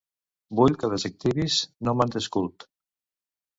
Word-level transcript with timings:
Vull 0.59 0.73
que 0.83 0.89
desactivis 0.93 1.59
NomadSculpt. 1.89 2.69